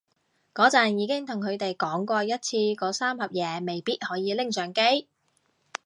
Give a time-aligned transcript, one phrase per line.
[0.55, 5.07] 嗰陣已經同佢哋講過一次嗰三盒嘢未必可以拎上機